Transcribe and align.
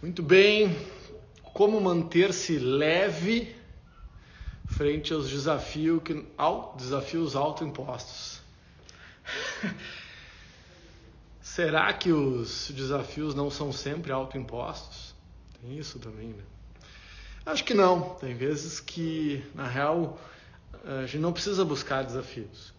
Muito 0.00 0.22
bem. 0.22 0.76
Como 1.42 1.80
manter-se 1.80 2.56
leve 2.56 3.52
frente 4.64 5.12
aos 5.12 5.28
desafios, 5.28 6.00
que, 6.04 6.24
desafios 6.76 7.34
autoimpostos? 7.34 8.40
Será 11.42 11.92
que 11.92 12.12
os 12.12 12.70
desafios 12.70 13.34
não 13.34 13.50
são 13.50 13.72
sempre 13.72 14.12
autoimpostos? 14.12 15.16
Tem 15.60 15.76
isso 15.76 15.98
também, 15.98 16.28
né? 16.28 16.44
Acho 17.44 17.64
que 17.64 17.74
não. 17.74 18.10
Tem 18.20 18.36
vezes 18.36 18.78
que, 18.78 19.44
na 19.52 19.66
real, 19.66 20.16
a 20.84 21.06
gente 21.06 21.18
não 21.18 21.32
precisa 21.32 21.64
buscar 21.64 22.04
desafios. 22.04 22.72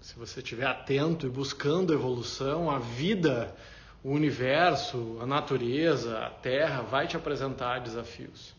Se 0.00 0.16
você 0.16 0.40
estiver 0.40 0.66
atento 0.66 1.24
e 1.24 1.30
buscando 1.30 1.94
evolução, 1.94 2.68
a 2.68 2.80
vida 2.80 3.54
o 4.02 4.10
universo, 4.10 5.18
a 5.20 5.26
natureza, 5.26 6.18
a 6.18 6.30
terra 6.30 6.82
vai 6.82 7.06
te 7.06 7.16
apresentar 7.16 7.80
desafios. 7.80 8.54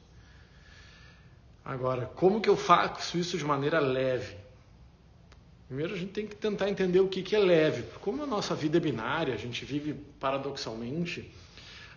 Agora, 1.66 2.06
como 2.16 2.42
que 2.42 2.50
eu 2.50 2.58
faço 2.58 3.18
isso 3.18 3.38
de 3.38 3.44
maneira 3.44 3.80
leve? 3.80 4.36
Primeiro 5.68 5.94
a 5.94 5.98
gente 5.98 6.12
tem 6.12 6.28
que 6.28 6.36
tentar 6.36 6.70
entender 6.70 7.00
o 7.00 7.08
que, 7.08 7.22
que 7.22 7.36
é 7.36 7.40
leve. 7.40 7.84
Como 8.02 8.24
a 8.24 8.28
nossa 8.28 8.54
vida 8.54 8.78
é 8.78 8.80
binária, 8.80 9.34
a 9.34 9.38
gente 9.38 9.66
vive 9.66 9.94
paradoxalmente, 10.20 11.32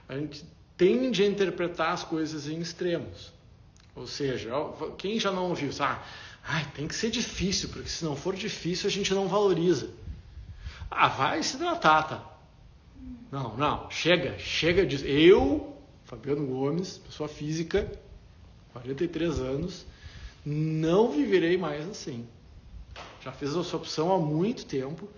a 0.09 0.17
gente 0.17 0.45
tende 0.77 1.23
a 1.23 1.27
interpretar 1.27 1.93
as 1.93 2.05
coisas 2.05 2.49
em 2.49 2.61
extremos. 2.61 3.33
Ou 3.95 4.07
seja, 4.07 4.51
quem 4.99 5.19
já 5.19 5.33
não 5.33 5.49
ouviu, 5.49 5.71
ah, 5.81 6.03
ai, 6.45 6.67
tem 6.75 6.87
que 6.87 6.95
ser 6.95 7.11
difícil, 7.11 7.69
porque 7.71 7.89
se 7.89 8.05
não 8.05 8.15
for 8.15 8.35
difícil 8.35 8.89
a 8.89 8.91
gente 8.91 9.13
não 9.15 9.27
valoriza. 9.27 9.91
Ah, 10.91 11.09
vai 11.09 11.43
se 11.43 11.59
tratar, 11.59 12.03
tá? 12.05 12.36
Não, 13.31 13.57
não, 13.57 13.91
chega, 13.91 14.39
chega 14.39 14.87
disso. 14.87 15.05
Eu, 15.05 15.75
Fabiano 16.05 16.47
Gomes, 16.47 16.99
pessoa 16.99 17.29
física, 17.29 17.91
43 18.73 19.41
anos, 19.41 19.87
não 20.45 21.11
viverei 21.11 21.57
mais 21.57 21.89
assim. 21.89 22.27
Já 23.21 23.33
fiz 23.33 23.55
essa 23.57 23.77
opção 23.77 24.13
há 24.13 24.19
muito 24.19 24.65
tempo 24.65 25.09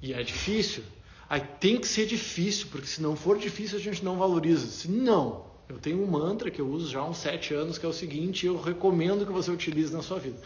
e 0.00 0.14
é 0.14 0.22
difícil. 0.22 0.82
Aí 1.28 1.40
tem 1.40 1.78
que 1.78 1.86
ser 1.86 2.06
difícil, 2.06 2.68
porque 2.70 2.86
se 2.86 3.02
não 3.02 3.14
for 3.16 3.38
difícil 3.38 3.78
a 3.78 3.80
gente 3.80 4.04
não 4.04 4.16
valoriza. 4.18 4.66
Se 4.66 4.88
não, 4.88 5.44
eu 5.68 5.78
tenho 5.78 6.02
um 6.02 6.06
mantra 6.06 6.50
que 6.50 6.60
eu 6.60 6.68
uso 6.68 6.90
já 6.90 7.00
há 7.00 7.08
uns 7.08 7.18
sete 7.18 7.54
anos 7.54 7.78
que 7.78 7.86
é 7.86 7.88
o 7.88 7.92
seguinte, 7.92 8.46
eu 8.46 8.60
recomendo 8.60 9.26
que 9.26 9.32
você 9.32 9.50
utilize 9.50 9.92
na 9.92 10.02
sua 10.02 10.18
vida. 10.18 10.38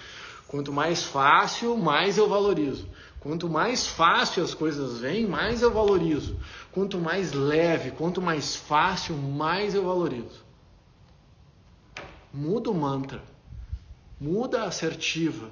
Quanto 0.46 0.72
mais 0.72 1.02
fácil, 1.02 1.76
mais 1.76 2.18
eu 2.18 2.28
valorizo. 2.28 2.88
Quanto 3.26 3.48
mais 3.48 3.88
fácil 3.88 4.44
as 4.44 4.54
coisas 4.54 5.00
vêm, 5.00 5.26
mais 5.26 5.60
eu 5.60 5.72
valorizo. 5.72 6.38
Quanto 6.70 6.96
mais 6.96 7.32
leve, 7.32 7.90
quanto 7.90 8.22
mais 8.22 8.54
fácil, 8.54 9.16
mais 9.16 9.74
eu 9.74 9.84
valorizo. 9.84 10.44
Muda 12.32 12.70
o 12.70 12.74
mantra. 12.74 13.20
Muda 14.20 14.62
a 14.62 14.68
assertiva. 14.68 15.50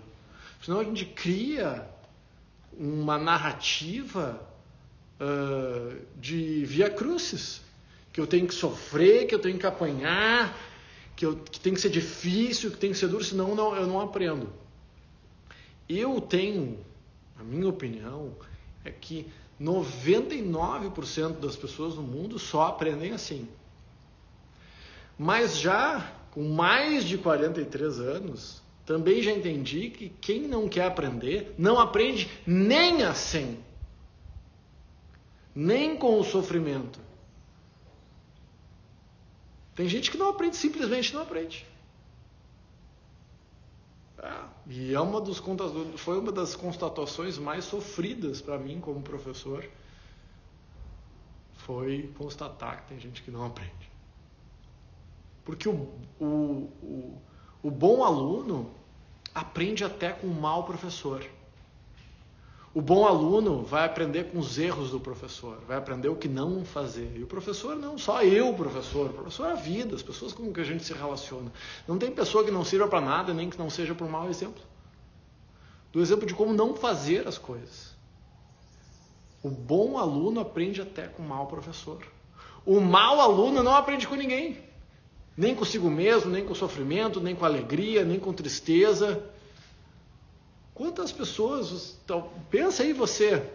Senão 0.62 0.78
a 0.78 0.84
gente 0.84 1.04
cria 1.04 1.84
uma 2.78 3.18
narrativa 3.18 4.40
uh, 5.20 6.00
de 6.16 6.64
via 6.64 6.88
crucis. 6.88 7.60
Que 8.12 8.20
eu 8.20 8.26
tenho 8.28 8.46
que 8.46 8.54
sofrer, 8.54 9.26
que 9.26 9.34
eu 9.34 9.40
tenho 9.40 9.58
que 9.58 9.66
apanhar, 9.66 10.56
que, 11.16 11.26
eu, 11.26 11.36
que 11.38 11.58
tem 11.58 11.74
que 11.74 11.80
ser 11.80 11.90
difícil, 11.90 12.70
que 12.70 12.76
tem 12.76 12.92
que 12.92 12.98
ser 12.98 13.08
duro, 13.08 13.24
senão 13.24 13.52
não, 13.52 13.74
eu 13.74 13.88
não 13.88 14.00
aprendo. 14.00 14.52
Eu 15.88 16.20
tenho 16.20 16.78
a 17.38 17.42
minha 17.42 17.68
opinião 17.68 18.32
é 18.84 18.90
que 18.90 19.26
99% 19.60 21.40
das 21.40 21.56
pessoas 21.56 21.94
no 21.94 22.02
mundo 22.02 22.38
só 22.38 22.68
aprendem 22.68 23.12
assim. 23.12 23.48
Mas 25.18 25.58
já 25.58 26.12
com 26.32 26.42
mais 26.42 27.04
de 27.04 27.16
43 27.16 28.00
anos, 28.00 28.62
também 28.84 29.22
já 29.22 29.30
entendi 29.30 29.88
que 29.88 30.08
quem 30.08 30.42
não 30.42 30.68
quer 30.68 30.86
aprender 30.86 31.54
não 31.56 31.78
aprende 31.78 32.28
nem 32.46 33.04
assim, 33.04 33.62
nem 35.54 35.96
com 35.96 36.18
o 36.18 36.24
sofrimento. 36.24 36.98
Tem 39.74 39.88
gente 39.88 40.10
que 40.10 40.18
não 40.18 40.28
aprende, 40.28 40.56
simplesmente 40.56 41.14
não 41.14 41.22
aprende. 41.22 41.66
É, 44.18 44.53
e 44.66 44.94
é 44.94 45.00
uma 45.00 45.20
dos 45.20 45.42
foi 45.96 46.18
uma 46.18 46.32
das 46.32 46.56
constatações 46.56 47.38
mais 47.38 47.64
sofridas 47.64 48.40
para 48.40 48.58
mim 48.58 48.80
como 48.80 49.02
professor. 49.02 49.68
Foi 51.52 52.12
constatar 52.16 52.82
que 52.82 52.88
tem 52.88 53.00
gente 53.00 53.22
que 53.22 53.30
não 53.30 53.44
aprende. 53.44 53.90
Porque 55.44 55.68
o, 55.68 55.90
o, 56.18 56.24
o, 56.24 57.22
o 57.62 57.70
bom 57.70 58.02
aluno 58.02 58.70
aprende 59.34 59.84
até 59.84 60.10
com 60.10 60.26
o 60.26 60.34
mau 60.34 60.64
professor. 60.64 61.24
O 62.74 62.82
bom 62.82 63.06
aluno 63.06 63.62
vai 63.62 63.84
aprender 63.84 64.32
com 64.32 64.38
os 64.40 64.58
erros 64.58 64.90
do 64.90 64.98
professor, 64.98 65.58
vai 65.68 65.76
aprender 65.76 66.08
o 66.08 66.16
que 66.16 66.26
não 66.26 66.64
fazer. 66.64 67.12
E 67.16 67.22
o 67.22 67.26
professor 67.26 67.76
não, 67.76 67.96
só 67.96 68.24
eu, 68.24 68.52
professor. 68.52 69.10
O 69.10 69.12
professor 69.12 69.46
é 69.46 69.52
a 69.52 69.54
vida, 69.54 69.94
as 69.94 70.02
pessoas 70.02 70.32
com 70.32 70.52
que 70.52 70.60
a 70.60 70.64
gente 70.64 70.82
se 70.82 70.92
relaciona. 70.92 71.52
Não 71.86 71.96
tem 71.96 72.10
pessoa 72.10 72.42
que 72.42 72.50
não 72.50 72.64
sirva 72.64 72.88
para 72.88 73.00
nada, 73.00 73.32
nem 73.32 73.48
que 73.48 73.56
não 73.56 73.70
seja 73.70 73.94
por 73.94 74.08
mau 74.08 74.28
exemplo. 74.28 74.60
Do 75.92 76.00
exemplo 76.00 76.26
de 76.26 76.34
como 76.34 76.52
não 76.52 76.74
fazer 76.74 77.28
as 77.28 77.38
coisas. 77.38 77.94
O 79.40 79.48
bom 79.48 79.96
aluno 79.96 80.40
aprende 80.40 80.82
até 80.82 81.06
com 81.06 81.22
o 81.22 81.28
mau 81.28 81.46
professor. 81.46 82.04
O 82.66 82.80
mau 82.80 83.20
aluno 83.20 83.62
não 83.62 83.76
aprende 83.76 84.08
com 84.08 84.16
ninguém. 84.16 84.58
Nem 85.36 85.54
consigo 85.54 85.88
mesmo, 85.88 86.32
nem 86.32 86.44
com 86.44 86.56
sofrimento, 86.56 87.20
nem 87.20 87.36
com 87.36 87.44
alegria, 87.44 88.04
nem 88.04 88.18
com 88.18 88.32
tristeza. 88.32 89.30
Quantas 90.74 91.12
pessoas, 91.12 91.96
então, 92.04 92.30
pensa 92.50 92.82
aí 92.82 92.92
você, 92.92 93.48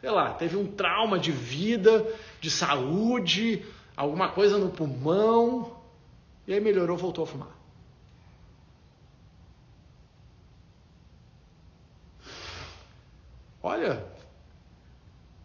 sei 0.00 0.10
lá, 0.10 0.34
teve 0.34 0.56
um 0.56 0.66
trauma 0.66 1.18
de 1.18 1.32
vida, 1.32 2.06
de 2.40 2.50
saúde, 2.50 3.64
alguma 3.96 4.28
coisa 4.28 4.58
no 4.58 4.70
pulmão, 4.70 5.74
e 6.46 6.52
aí 6.52 6.60
melhorou, 6.60 6.96
voltou 6.96 7.24
a 7.24 7.26
fumar. 7.26 7.58
Olha, 13.62 14.06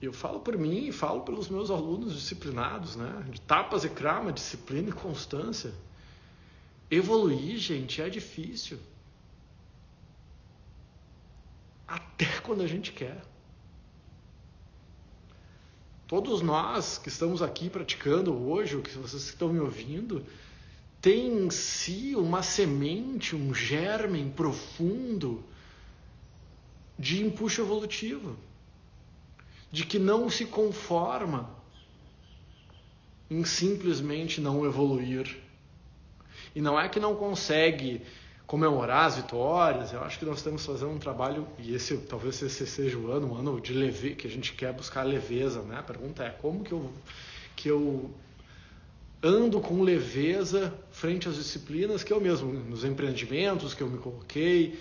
eu 0.02 0.12
falo 0.12 0.42
por 0.42 0.58
mim 0.58 0.88
e 0.88 0.92
falo 0.92 1.22
pelos 1.22 1.48
meus 1.48 1.72
alunos 1.72 2.14
disciplinados, 2.14 2.96
né? 2.98 3.26
De 3.30 3.40
tapas 3.40 3.86
e 3.86 3.90
crama, 3.90 4.32
disciplina 4.32 4.90
e 4.90 4.92
constância. 4.94 5.74
Evoluir, 6.92 7.58
gente, 7.58 8.02
é 8.02 8.10
difícil. 8.10 8.78
Até 12.14 12.26
quando 12.42 12.62
a 12.62 12.68
gente 12.68 12.92
quer. 12.92 13.22
Todos 16.08 16.42
nós 16.42 16.98
que 16.98 17.10
estamos 17.10 17.42
aqui 17.42 17.70
praticando 17.70 18.34
hoje, 18.34 18.76
ou 18.76 18.82
que 18.82 18.92
vocês 18.92 19.24
estão 19.24 19.50
me 19.50 19.60
ouvindo, 19.60 20.26
têm 21.02 21.46
em 21.46 21.50
si 21.50 22.14
uma 22.16 22.44
semente, 22.44 23.36
um 23.36 23.54
germe 23.54 24.24
profundo 24.36 25.44
de 27.00 27.24
empuxo 27.24 27.62
evolutivo, 27.62 28.38
de 29.72 29.86
que 29.86 29.98
não 29.98 30.30
se 30.30 30.46
conforma 30.46 31.50
em 33.30 33.44
simplesmente 33.44 34.40
não 34.40 34.66
evoluir. 34.66 35.36
E 36.56 36.62
não 36.62 36.80
é 36.80 36.88
que 36.88 37.00
não 37.00 37.16
consegue 37.16 38.02
comemorar 38.54 39.08
as 39.08 39.16
vitórias. 39.16 39.94
Eu 39.94 40.04
acho 40.04 40.20
que 40.20 40.26
nós 40.26 40.44
que 40.44 40.64
fazer 40.64 40.86
um 40.86 41.00
trabalho, 41.00 41.48
e 41.58 41.74
esse 41.74 41.98
talvez 41.98 42.40
esse 42.40 42.68
seja 42.68 43.00
o 43.00 43.12
ano, 43.12 43.34
um 43.34 43.36
ano 43.36 43.60
de 43.60 43.74
leve, 43.74 44.14
que 44.14 44.28
a 44.28 44.30
gente 44.30 44.54
quer 44.54 44.72
buscar 44.72 45.02
leveza, 45.02 45.64
né? 45.64 45.80
A 45.80 45.82
pergunta 45.82 46.24
é 46.24 46.30
como 46.30 46.64
que 46.64 46.72
eu, 46.72 46.92
que 47.56 47.68
eu 47.68 48.12
ando 49.24 49.60
com 49.60 49.82
leveza 49.82 50.72
frente 50.92 51.28
às 51.28 51.36
disciplinas 51.38 52.04
que 52.04 52.14
eu 52.14 52.22
mesmo, 52.22 52.54
nos 52.54 52.84
empreendimentos 52.84 53.74
que 53.74 53.82
eu 53.82 53.90
me 53.90 53.98
coloquei. 53.98 54.80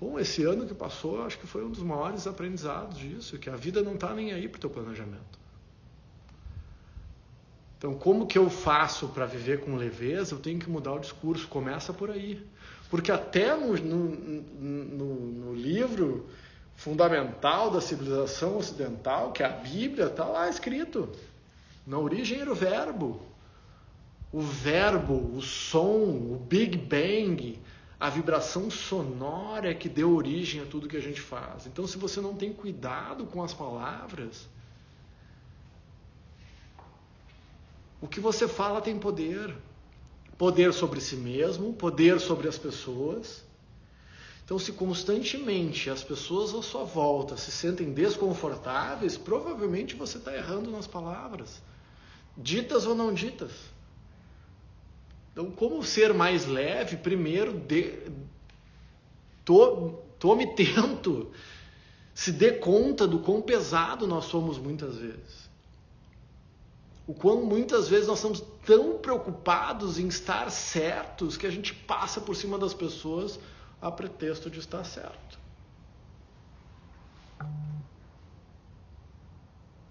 Bom, 0.00 0.18
esse 0.18 0.42
ano 0.42 0.66
que 0.66 0.74
passou, 0.74 1.22
acho 1.24 1.38
que 1.38 1.46
foi 1.46 1.64
um 1.64 1.70
dos 1.70 1.84
maiores 1.84 2.26
aprendizados 2.26 2.98
disso, 2.98 3.38
que 3.38 3.48
a 3.48 3.54
vida 3.54 3.82
não 3.82 3.94
está 3.94 4.12
nem 4.12 4.32
aí 4.32 4.48
para 4.48 4.58
o 4.58 4.60
teu 4.60 4.70
planejamento. 4.70 5.43
Então, 7.84 7.98
como 7.98 8.26
que 8.26 8.38
eu 8.38 8.48
faço 8.48 9.08
para 9.08 9.26
viver 9.26 9.60
com 9.60 9.76
leveza? 9.76 10.34
Eu 10.34 10.38
tenho 10.38 10.58
que 10.58 10.70
mudar 10.70 10.94
o 10.94 10.98
discurso. 10.98 11.46
Começa 11.46 11.92
por 11.92 12.10
aí. 12.10 12.42
Porque 12.88 13.12
até 13.12 13.54
no, 13.54 13.76
no, 13.76 15.14
no, 15.14 15.54
livro 15.54 16.24
fundamental 16.74 17.70
da 17.70 17.82
civilização 17.82 18.56
ocidental, 18.56 19.32
que 19.32 19.42
é 19.42 19.46
a 19.46 19.50
Bíblia, 19.50 20.06
está 20.06 20.24
lá 20.24 20.48
escrito. 20.48 21.10
Na 21.86 21.98
origem 21.98 22.40
era 22.40 22.50
o 22.50 22.54
verbo. 22.54 23.20
O 24.32 24.40
verbo, 24.40 25.36
o 25.36 25.42
som, 25.42 25.98
o 25.98 26.42
Big 26.48 26.78
Bang, 26.78 27.60
a 28.00 28.08
vibração 28.08 28.70
sonora 28.70 29.70
é 29.70 29.74
que 29.74 29.90
deu 29.90 30.16
origem 30.16 30.62
a 30.62 30.64
tudo 30.64 30.88
que 30.88 30.96
a 30.96 31.02
gente 31.02 31.20
faz. 31.20 31.66
Então, 31.66 31.86
se 31.86 31.98
você 31.98 32.18
não 32.18 32.34
tem 32.34 32.50
cuidado 32.50 33.26
com 33.26 33.42
as 33.42 33.52
palavras, 33.52 34.48
O 38.04 38.06
que 38.06 38.20
você 38.20 38.46
fala 38.46 38.82
tem 38.82 38.98
poder. 38.98 39.56
Poder 40.36 40.74
sobre 40.74 41.00
si 41.00 41.16
mesmo, 41.16 41.72
poder 41.72 42.20
sobre 42.20 42.46
as 42.46 42.58
pessoas. 42.58 43.42
Então, 44.44 44.58
se 44.58 44.72
constantemente 44.72 45.88
as 45.88 46.04
pessoas 46.04 46.54
à 46.54 46.60
sua 46.60 46.84
volta 46.84 47.34
se 47.38 47.50
sentem 47.50 47.94
desconfortáveis, 47.94 49.16
provavelmente 49.16 49.94
você 49.94 50.18
está 50.18 50.36
errando 50.36 50.70
nas 50.70 50.86
palavras, 50.86 51.62
ditas 52.36 52.84
ou 52.84 52.94
não 52.94 53.14
ditas. 53.14 53.52
Então, 55.32 55.50
como 55.50 55.82
ser 55.82 56.12
mais 56.12 56.44
leve? 56.44 56.98
Primeiro, 56.98 57.54
de, 57.58 58.00
to, 59.46 59.94
tome 60.18 60.52
tento, 60.54 61.32
se 62.12 62.30
dê 62.30 62.52
conta 62.52 63.06
do 63.06 63.20
quão 63.20 63.40
pesado 63.40 64.06
nós 64.06 64.26
somos 64.26 64.58
muitas 64.58 64.98
vezes. 64.98 65.53
O 67.06 67.12
quão 67.12 67.44
muitas 67.44 67.88
vezes 67.88 68.06
nós 68.06 68.18
estamos 68.18 68.40
tão 68.64 68.98
preocupados 68.98 69.98
em 69.98 70.08
estar 70.08 70.50
certos 70.50 71.36
que 71.36 71.46
a 71.46 71.50
gente 71.50 71.74
passa 71.74 72.20
por 72.20 72.34
cima 72.34 72.58
das 72.58 72.72
pessoas 72.72 73.38
a 73.80 73.90
pretexto 73.90 74.48
de 74.50 74.58
estar 74.58 74.82
certo. 74.84 75.38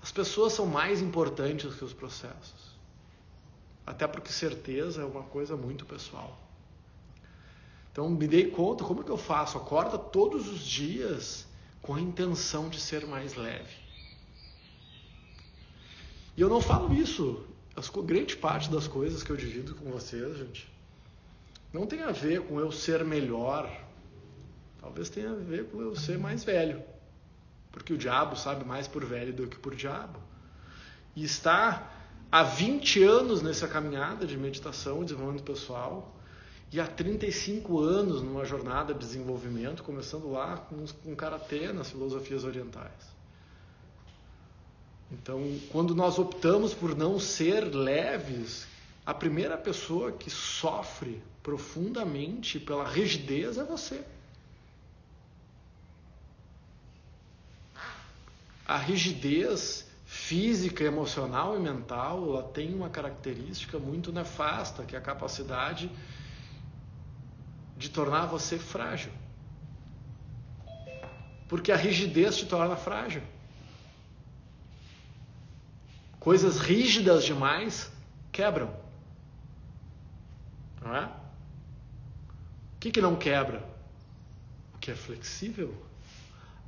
As 0.01 0.11
pessoas 0.11 0.53
são 0.53 0.65
mais 0.65 1.01
importantes 1.01 1.75
que 1.75 1.85
os 1.85 1.93
processos. 1.93 2.73
Até 3.85 4.07
porque 4.07 4.31
certeza 4.31 5.01
é 5.01 5.05
uma 5.05 5.23
coisa 5.23 5.55
muito 5.55 5.85
pessoal. 5.85 6.37
Então 7.91 8.09
me 8.09 8.27
dei 8.27 8.49
conta, 8.49 8.83
como 8.83 9.01
é 9.01 9.03
que 9.03 9.11
eu 9.11 9.17
faço? 9.17 9.57
Acorda 9.57 9.99
todos 9.99 10.47
os 10.47 10.61
dias 10.61 11.45
com 11.79 11.93
a 11.93 12.01
intenção 12.01 12.69
de 12.69 12.79
ser 12.79 13.05
mais 13.05 13.35
leve. 13.35 13.82
E 16.35 16.41
eu 16.41 16.49
não 16.49 16.61
falo 16.61 16.93
isso. 16.93 17.45
A 17.75 18.01
grande 18.01 18.35
parte 18.35 18.69
das 18.69 18.87
coisas 18.87 19.23
que 19.23 19.31
eu 19.31 19.35
divido 19.35 19.75
com 19.75 19.89
vocês, 19.91 20.37
gente, 20.37 20.67
não 21.71 21.87
tem 21.87 22.01
a 22.03 22.11
ver 22.11 22.41
com 22.41 22.59
eu 22.59 22.71
ser 22.71 23.03
melhor. 23.03 23.69
Talvez 24.79 25.09
tenha 25.09 25.31
a 25.31 25.35
ver 25.35 25.69
com 25.69 25.81
eu 25.81 25.95
ser 25.95 26.17
mais 26.19 26.43
velho. 26.43 26.83
Porque 27.71 27.93
o 27.93 27.97
diabo 27.97 28.35
sabe 28.35 28.63
mais 28.63 28.87
por 28.87 29.03
velho 29.03 29.33
do 29.33 29.47
que 29.47 29.57
por 29.57 29.75
diabo. 29.75 30.19
E 31.15 31.23
está 31.23 31.91
há 32.31 32.43
20 32.43 33.03
anos 33.03 33.41
nessa 33.41 33.67
caminhada 33.67 34.25
de 34.25 34.37
meditação 34.37 35.01
e 35.01 35.05
desenvolvimento 35.05 35.43
pessoal. 35.43 36.15
E 36.71 36.79
há 36.79 36.87
35 36.87 37.79
anos 37.79 38.21
numa 38.21 38.45
jornada 38.45 38.93
de 38.93 38.99
desenvolvimento, 38.99 39.83
começando 39.83 40.31
lá 40.31 40.57
com, 40.57 40.85
com 41.03 41.15
karatê 41.15 41.71
nas 41.71 41.89
filosofias 41.89 42.43
orientais. 42.43 43.12
Então, 45.13 45.59
quando 45.71 45.93
nós 45.93 46.17
optamos 46.17 46.73
por 46.73 46.95
não 46.95 47.19
ser 47.19 47.61
leves, 47.63 48.67
a 49.05 49.13
primeira 49.13 49.55
pessoa 49.55 50.11
que 50.11 50.29
sofre 50.29 51.21
profundamente 51.43 52.59
pela 52.59 52.87
rigidez 52.87 53.57
é 53.57 53.63
você. 53.63 54.03
A 58.65 58.77
rigidez 58.77 59.87
física, 60.05 60.83
emocional 60.83 61.55
e 61.55 61.59
mental, 61.59 62.23
ela 62.29 62.43
tem 62.43 62.73
uma 62.73 62.89
característica 62.89 63.77
muito 63.77 64.11
nefasta, 64.11 64.83
que 64.83 64.95
é 64.95 64.99
a 64.99 65.01
capacidade 65.01 65.91
de 67.77 67.89
tornar 67.89 68.25
você 68.25 68.57
frágil. 68.57 69.11
Porque 71.47 71.71
a 71.71 71.75
rigidez 71.75 72.37
te 72.37 72.45
torna 72.47 72.75
frágil. 72.75 73.21
Coisas 76.23 76.57
rígidas 76.57 77.25
demais 77.25 77.91
quebram. 78.31 78.73
Não 80.81 80.95
é? 80.95 81.03
O 81.03 82.79
que, 82.79 82.91
que 82.91 83.01
não 83.01 83.13
quebra? 83.13 83.61
O 84.73 84.77
que 84.77 84.89
é 84.89 84.95
flexível. 84.95 85.75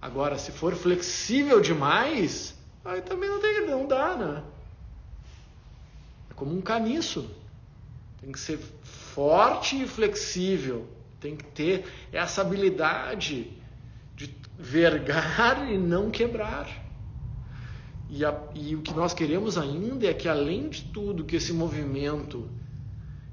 Agora, 0.02 0.38
se 0.38 0.52
for 0.52 0.75
flexível 0.75 1.62
demais, 1.62 2.54
aí 2.84 3.02
também 3.02 3.30
não, 3.30 3.40
tem, 3.40 3.66
não 3.66 3.88
dá, 3.88 4.18
né? 4.18 4.44
É 6.30 6.34
como 6.34 6.54
um 6.54 6.62
caniço. 6.62 7.30
Tem 8.19 8.34
que 8.34 8.40
ser 8.40 8.57
forte 8.84 9.81
e 9.81 9.88
flexível. 9.88 10.86
Tem 11.22 11.38
que 11.38 11.46
ter 11.46 11.86
essa 12.12 12.42
habilidade 12.42 13.54
de 14.18 14.36
vergar 14.60 15.72
e 15.72 15.78
não 15.78 16.12
quebrar. 16.12 16.85
E, 18.10 18.24
a, 18.24 18.40
e 18.54 18.75
o 18.75 18.81
que 18.81 18.94
nós 18.94 19.13
queremos 19.13 19.57
ainda 19.57 20.06
é 20.07 20.13
que, 20.13 20.28
além 20.28 20.69
de 20.69 20.84
tudo, 20.84 21.24
que 21.24 21.36
esse 21.36 21.52
movimento 21.52 22.48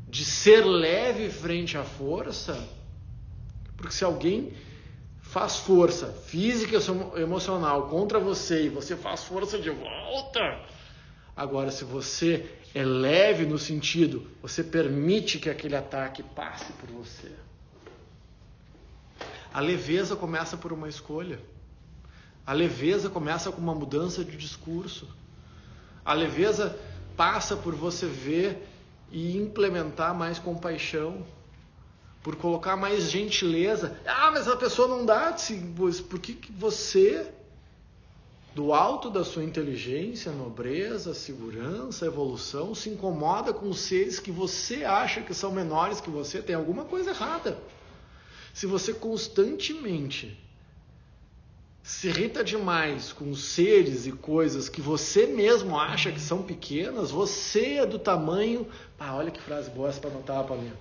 de 0.09 0.25
ser 0.25 0.65
leve 0.65 1.31
frente 1.31 1.77
à 1.77 1.85
força, 1.85 2.69
porque 3.77 3.95
se 3.95 4.05
alguém 4.05 4.53
faz 5.21 5.57
força 5.57 6.09
física 6.09 6.77
e 6.77 7.21
emocional 7.23 7.89
contra 7.89 8.19
você 8.19 8.67
e 8.67 8.69
você 8.69 8.95
faz 8.95 9.25
força 9.25 9.59
de 9.59 9.71
volta, 9.71 10.61
agora 11.35 11.71
se 11.71 11.85
você 11.85 12.47
é 12.75 12.85
leve 12.85 13.47
no 13.47 13.59
sentido, 13.59 14.31
você 14.43 14.63
permite 14.63 15.39
que 15.39 15.49
aquele 15.49 15.77
ataque 15.77 16.23
passe 16.23 16.73
por 16.75 16.91
você. 16.91 17.33
A 19.53 19.61
leveza 19.61 20.17
começa 20.17 20.57
por 20.57 20.73
uma 20.73 20.89
escolha. 20.89 21.39
A 22.47 22.53
leveza 22.53 23.09
começa 23.09 23.53
com 23.53 23.61
uma 23.61 23.75
mudança 23.75 24.25
de 24.25 24.37
discurso. 24.37 25.09
A 26.05 26.13
leveza 26.13 26.77
passa 27.17 27.57
por 27.57 27.75
você 27.75 28.07
ver 28.07 28.69
e 29.13 29.37
implementar 29.37 30.15
mais 30.15 30.39
compaixão, 30.39 31.25
por 32.23 32.35
colocar 32.35 32.77
mais 32.77 33.11
gentileza. 33.11 33.97
Ah, 34.05 34.31
mas 34.33 34.49
a 34.49 34.57
pessoa 34.57 34.89
não 34.89 35.07
dá. 35.07 35.37
Por 36.09 36.19
que, 36.19 36.35
que 36.35 36.51
você, 36.51 37.31
do 38.55 38.73
alto 38.73 39.09
da 39.09 39.25
sua 39.25 39.45
inteligência, 39.45 40.33
nobreza, 40.33 41.15
segurança, 41.15 42.07
evolução, 42.07 42.75
se 42.75 42.91
incomoda 42.91 43.53
com 43.53 43.69
os 43.69 43.79
seres 43.79 44.19
que 44.19 44.33
você 44.33 44.85
acha 44.85 45.21
que 45.21 45.33
são 45.33 45.53
menores 45.53 46.01
que 46.01 46.11
você? 46.11 46.43
Tem 46.43 46.57
alguma 46.57 46.85
coisa 46.85 47.11
errada. 47.11 47.57
Se 48.53 48.67
você 48.67 48.93
constantemente 48.93 50.39
se 51.93 52.09
irrita 52.09 52.43
demais 52.43 53.13
com 53.13 53.35
seres 53.35 54.07
e 54.07 54.13
coisas 54.13 54.67
que 54.67 54.81
você 54.81 55.27
mesmo 55.27 55.79
acha 55.79 56.11
que 56.11 56.19
são 56.19 56.43
pequenas, 56.43 57.11
você 57.11 57.75
é 57.75 57.87
do 57.87 57.99
tamanho. 57.99 58.67
Ah, 58.99 59.15
olha 59.15 59.31
que 59.31 59.41
frase 59.41 59.71
boa 59.71 59.91
essa 59.91 60.01
para 60.01 60.09
anotar, 60.09 60.43
Paulinha. 60.45 60.75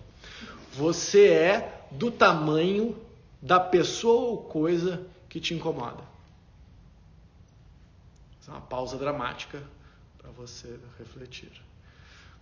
Você 0.72 1.28
é 1.28 1.86
do 1.92 2.10
tamanho 2.10 2.98
da 3.42 3.60
pessoa 3.60 4.32
ou 4.32 4.38
coisa 4.38 5.06
que 5.28 5.42
te 5.42 5.54
incomoda. 5.54 6.02
Essa 8.42 8.52
é 8.52 8.54
uma 8.54 8.62
pausa 8.62 8.98
dramática 8.98 9.62
para 10.18 10.32
você 10.32 10.80
refletir. 10.98 11.52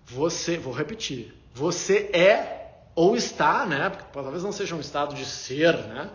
Você, 0.05 0.57
vou 0.57 0.73
repetir, 0.73 1.33
você 1.55 2.11
é 2.13 2.85
ou 2.93 3.17
está, 3.17 3.65
né? 3.65 3.89
Porque 3.89 4.05
talvez 4.13 4.43
não 4.43 4.51
seja 4.51 4.75
um 4.75 4.79
estado 4.79 5.15
de 5.15 5.25
ser, 5.25 5.75
né? 5.75 6.11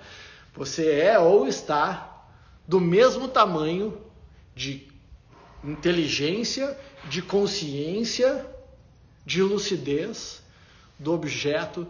Você 0.55 1.01
é 1.01 1.19
ou 1.19 1.49
está 1.49 2.14
do 2.67 2.81
mesmo 2.81 3.29
tamanho 3.29 4.01
de 4.55 4.89
inteligência, 5.63 6.79
de 7.09 7.23
consciência, 7.23 8.47
de 9.25 9.43
lucidez 9.43 10.43
do 10.99 11.13
objeto 11.13 11.87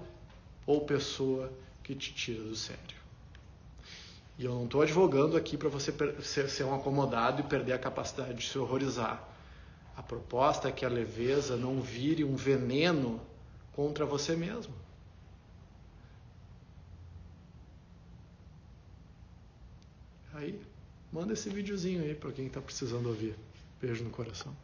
ou 0.67 0.81
pessoa 0.81 1.53
que 1.83 1.95
te 1.95 2.13
tira 2.13 2.43
do 2.43 2.57
sério. 2.57 3.05
E 4.39 4.45
eu 4.45 4.53
não 4.53 4.65
estou 4.65 4.83
advogando 4.83 5.37
aqui 5.37 5.57
para 5.57 5.69
você 5.69 5.93
ser 6.49 6.65
um 6.65 6.75
acomodado 6.75 7.41
e 7.41 7.45
perder 7.45 7.73
a 7.75 7.79
capacidade 7.79 8.35
de 8.35 8.49
se 8.49 8.59
horrorizar. 8.59 9.23
A 9.97 10.03
proposta 10.03 10.69
é 10.69 10.73
que 10.73 10.85
a 10.85 10.89
leveza 10.89 11.57
não 11.57 11.81
vire 11.81 12.25
um 12.25 12.35
veneno 12.35 13.21
contra 13.73 14.05
você 14.05 14.35
mesmo. 14.35 14.75
Aí, 20.35 20.61
manda 21.13 21.33
esse 21.33 21.49
videozinho 21.49 22.03
aí 22.03 22.15
para 22.15 22.33
quem 22.33 22.47
está 22.47 22.61
precisando 22.61 23.07
ouvir. 23.09 23.35
Beijo 23.81 24.05
no 24.05 24.11
coração. 24.11 24.55